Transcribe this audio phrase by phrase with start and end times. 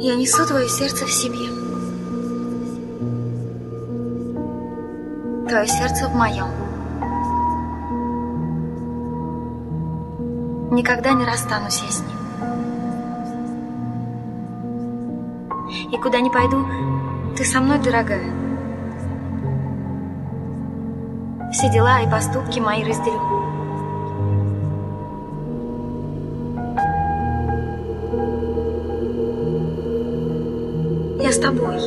[0.00, 1.48] Я несу твое сердце в себе.
[5.48, 6.46] Твое сердце в моем.
[10.70, 12.16] Никогда не расстанусь я с ним.
[15.92, 16.64] И куда ни пойду,
[17.36, 18.22] ты со мной, дорогая.
[21.52, 23.37] Все дела и поступки мои разделю.
[31.20, 31.78] Я с тобой.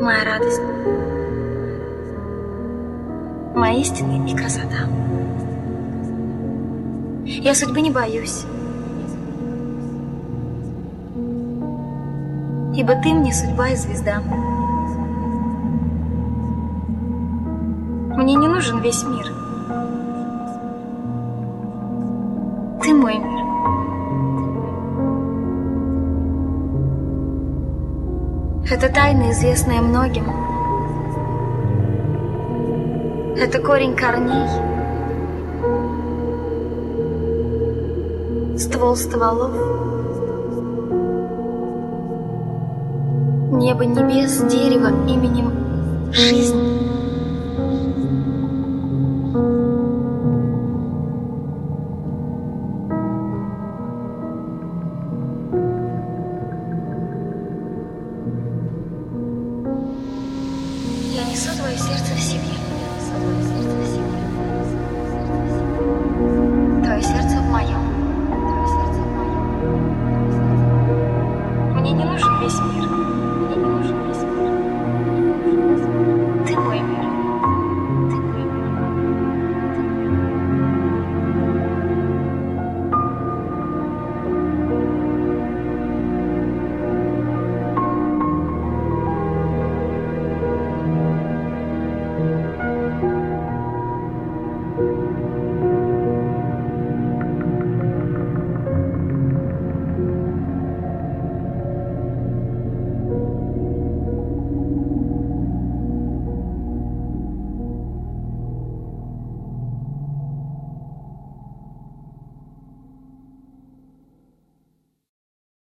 [0.00, 0.62] Моя радость.
[3.56, 4.88] Моя истина и красота.
[7.24, 8.44] Я судьбы не боюсь.
[12.72, 14.22] Ибо ты мне судьба и звезда.
[18.16, 19.26] Мне не нужен весь мир.
[22.80, 23.39] Ты мой мир.
[28.70, 30.26] Это тайна, известная многим.
[33.36, 34.46] Это корень корней.
[38.56, 39.50] Ствол стволов.
[43.50, 46.89] Небо небес, дерево именем жизнь.
[61.30, 63.59] Несу твое сердце в себе.